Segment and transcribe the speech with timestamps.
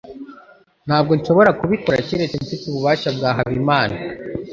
[0.87, 3.95] Ntabwo nshobora kubikora keretse mfite ubufasha bwa Habimana.